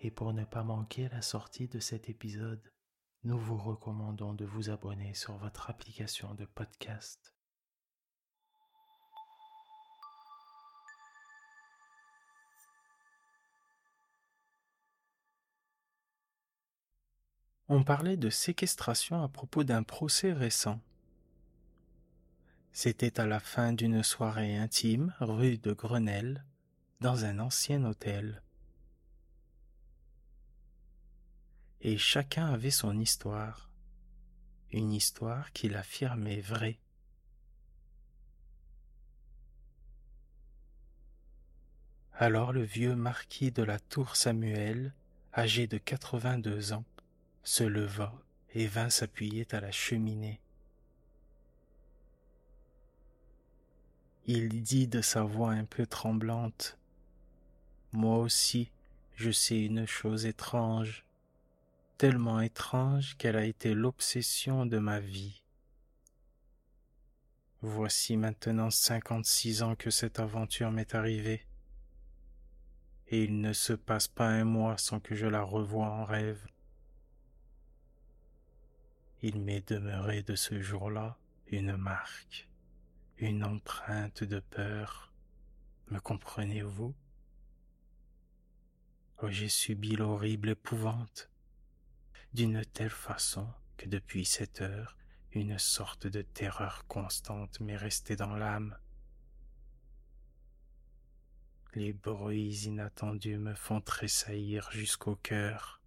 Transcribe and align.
Et 0.00 0.10
pour 0.10 0.32
ne 0.32 0.44
pas 0.44 0.62
manquer 0.62 1.08
la 1.10 1.20
sortie 1.20 1.68
de 1.68 1.78
cet 1.78 2.08
épisode, 2.08 2.72
nous 3.22 3.38
vous 3.38 3.58
recommandons 3.58 4.32
de 4.32 4.46
vous 4.46 4.70
abonner 4.70 5.12
sur 5.12 5.36
votre 5.36 5.68
application 5.68 6.34
de 6.34 6.46
podcast. 6.46 7.34
On 17.68 17.84
parlait 17.84 18.16
de 18.16 18.30
séquestration 18.30 19.22
à 19.22 19.28
propos 19.28 19.64
d'un 19.64 19.82
procès 19.82 20.32
récent. 20.32 20.80
C'était 22.72 23.20
à 23.20 23.26
la 23.26 23.38
fin 23.38 23.74
d'une 23.74 24.02
soirée 24.02 24.56
intime 24.56 25.14
rue 25.20 25.58
de 25.58 25.72
Grenelle, 25.72 26.44
dans 27.00 27.24
un 27.26 27.38
ancien 27.38 27.84
hôtel. 27.84 28.42
Et 31.82 31.96
chacun 31.96 32.46
avait 32.46 32.70
son 32.70 32.98
histoire, 32.98 33.70
une 34.70 34.92
histoire 34.92 35.52
qu'il 35.52 35.76
affirmait 35.76 36.40
vraie. 36.40 36.78
Alors 42.12 42.52
le 42.52 42.62
vieux 42.62 42.94
marquis 42.94 43.50
de 43.50 43.62
la 43.62 43.78
tour 43.78 44.14
Samuel, 44.14 44.92
âgé 45.34 45.66
de 45.66 45.78
quatre-vingt-deux 45.78 46.74
ans, 46.74 46.84
se 47.42 47.64
leva 47.64 48.12
et 48.52 48.66
vint 48.66 48.90
s'appuyer 48.90 49.46
à 49.52 49.60
la 49.60 49.72
cheminée. 49.72 50.40
Il 54.26 54.62
dit 54.62 54.86
de 54.86 55.00
sa 55.00 55.22
voix 55.22 55.52
un 55.52 55.64
peu 55.64 55.86
tremblante, 55.86 56.78
Moi 57.92 58.18
aussi, 58.18 58.70
je 59.14 59.30
sais 59.30 59.64
une 59.64 59.86
chose 59.86 60.26
étrange 60.26 61.06
tellement 62.00 62.40
étrange 62.40 63.14
qu'elle 63.18 63.36
a 63.36 63.44
été 63.44 63.74
l'obsession 63.74 64.64
de 64.64 64.78
ma 64.78 65.00
vie. 65.00 65.42
Voici 67.60 68.16
maintenant 68.16 68.70
cinquante-six 68.70 69.62
ans 69.62 69.76
que 69.76 69.90
cette 69.90 70.18
aventure 70.18 70.70
m'est 70.70 70.94
arrivée, 70.94 71.46
et 73.08 73.22
il 73.22 73.42
ne 73.42 73.52
se 73.52 73.74
passe 73.74 74.08
pas 74.08 74.28
un 74.30 74.44
mois 74.44 74.78
sans 74.78 74.98
que 74.98 75.14
je 75.14 75.26
la 75.26 75.42
revoie 75.42 75.90
en 75.90 76.06
rêve. 76.06 76.42
Il 79.20 79.38
m'est 79.38 79.68
demeuré 79.68 80.22
de 80.22 80.36
ce 80.36 80.58
jour-là 80.62 81.18
une 81.48 81.76
marque, 81.76 82.48
une 83.18 83.44
empreinte 83.44 84.24
de 84.24 84.40
peur. 84.40 85.12
Me 85.90 85.98
comprenez-vous? 85.98 86.94
Oh, 89.18 89.28
j'ai 89.28 89.50
subi 89.50 89.96
l'horrible 89.96 90.48
épouvante 90.48 91.29
d'une 92.32 92.64
telle 92.64 92.90
façon 92.90 93.48
que 93.76 93.88
depuis 93.88 94.24
cette 94.24 94.60
heure, 94.60 94.96
une 95.32 95.58
sorte 95.58 96.06
de 96.06 96.22
terreur 96.22 96.84
constante 96.86 97.60
m'est 97.60 97.76
restée 97.76 98.16
dans 98.16 98.34
l'âme. 98.34 98.76
Les 101.74 101.92
bruits 101.92 102.64
inattendus 102.66 103.38
me 103.38 103.54
font 103.54 103.80
tressaillir 103.80 104.70
jusqu'au 104.72 105.16
cœur. 105.16 105.80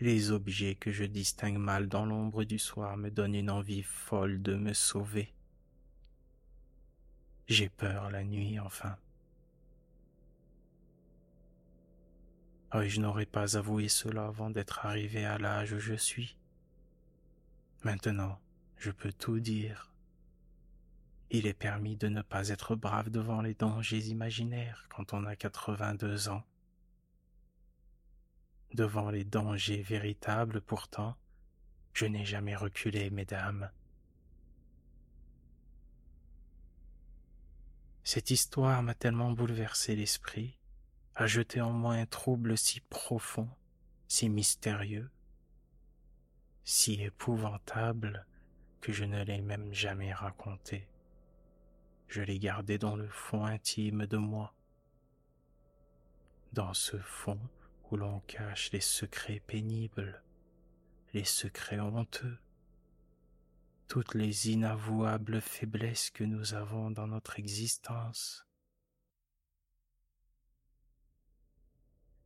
Les 0.00 0.30
objets 0.30 0.74
que 0.74 0.90
je 0.90 1.04
distingue 1.04 1.58
mal 1.58 1.88
dans 1.88 2.06
l'ombre 2.06 2.44
du 2.44 2.58
soir 2.58 2.96
me 2.96 3.10
donnent 3.10 3.34
une 3.34 3.50
envie 3.50 3.82
folle 3.82 4.42
de 4.42 4.56
me 4.56 4.72
sauver. 4.72 5.32
J'ai 7.46 7.68
peur 7.68 8.10
la 8.10 8.24
nuit 8.24 8.58
enfin. 8.58 8.96
Oh, 12.72 12.82
je 12.84 13.00
n'aurais 13.00 13.26
pas 13.26 13.56
avoué 13.56 13.88
cela 13.88 14.26
avant 14.26 14.48
d'être 14.48 14.86
arrivé 14.86 15.24
à 15.24 15.38
l'âge 15.38 15.72
où 15.72 15.80
je 15.80 15.94
suis. 15.94 16.36
Maintenant, 17.82 18.38
je 18.76 18.92
peux 18.92 19.12
tout 19.12 19.40
dire. 19.40 19.92
Il 21.30 21.48
est 21.48 21.54
permis 21.54 21.96
de 21.96 22.06
ne 22.08 22.22
pas 22.22 22.48
être 22.48 22.76
brave 22.76 23.10
devant 23.10 23.40
les 23.40 23.54
dangers 23.54 24.06
imaginaires 24.06 24.86
quand 24.88 25.14
on 25.14 25.24
a 25.24 25.34
quatre-vingt-deux 25.34 26.28
ans. 26.28 26.44
Devant 28.72 29.10
les 29.10 29.24
dangers 29.24 29.82
véritables, 29.82 30.60
pourtant, 30.60 31.16
je 31.92 32.06
n'ai 32.06 32.24
jamais 32.24 32.54
reculé, 32.54 33.10
mesdames. 33.10 33.68
Cette 38.04 38.30
histoire 38.30 38.80
m'a 38.84 38.94
tellement 38.94 39.32
bouleversé 39.32 39.96
l'esprit 39.96 40.59
a 41.20 41.26
jeté 41.26 41.60
en 41.60 41.70
moi 41.70 41.96
un 41.96 42.06
trouble 42.06 42.56
si 42.56 42.80
profond, 42.80 43.46
si 44.08 44.30
mystérieux, 44.30 45.10
si 46.64 46.94
épouvantable 46.94 48.26
que 48.80 48.90
je 48.90 49.04
ne 49.04 49.22
l'ai 49.22 49.42
même 49.42 49.70
jamais 49.74 50.14
raconté. 50.14 50.88
Je 52.08 52.22
l'ai 52.22 52.38
gardé 52.38 52.78
dans 52.78 52.96
le 52.96 53.06
fond 53.06 53.44
intime 53.44 54.06
de 54.06 54.16
moi, 54.16 54.54
dans 56.54 56.72
ce 56.72 56.96
fond 56.96 57.38
où 57.90 57.98
l'on 57.98 58.20
cache 58.20 58.72
les 58.72 58.80
secrets 58.80 59.42
pénibles, 59.46 60.22
les 61.12 61.24
secrets 61.24 61.80
honteux, 61.80 62.38
toutes 63.88 64.14
les 64.14 64.48
inavouables 64.48 65.42
faiblesses 65.42 66.08
que 66.08 66.24
nous 66.24 66.54
avons 66.54 66.90
dans 66.90 67.08
notre 67.08 67.38
existence. 67.38 68.46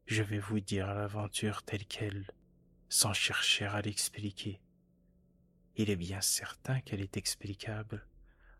Je 0.06 0.22
vais 0.22 0.38
vous 0.38 0.60
dire 0.60 0.92
l'aventure 0.92 1.62
telle 1.62 1.86
qu'elle, 1.86 2.30
sans 2.88 3.12
chercher 3.12 3.66
à 3.66 3.80
l'expliquer. 3.80 4.60
Il 5.76 5.90
est 5.90 5.96
bien 5.96 6.20
certain 6.20 6.80
qu'elle 6.80 7.00
est 7.00 7.16
explicable, 7.16 8.06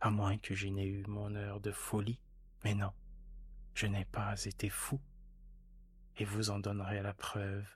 à 0.01 0.11
moins 0.11 0.39
que 0.39 0.55
je 0.55 0.69
n'ai 0.69 0.87
eu 0.87 1.05
mon 1.07 1.35
heure 1.35 1.61
de 1.61 1.71
folie, 1.71 2.21
mais 2.65 2.75
non, 2.75 2.93
je 3.75 3.87
n'ai 3.87 4.05
pas 4.05 4.43
été 4.45 4.69
fou, 4.69 5.01
et 6.17 6.25
vous 6.25 6.51
en 6.51 6.59
donnerez 6.59 7.03
la 7.03 7.15
preuve. 7.15 7.67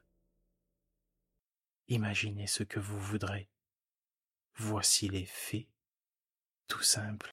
Imaginez 1.89 2.47
ce 2.47 2.65
que 2.65 2.81
vous 2.81 3.01
voudrez. 3.01 3.49
Voici 4.57 5.09
les 5.09 5.25
faits, 5.27 5.69
tout 6.67 6.83
simple. 6.83 7.31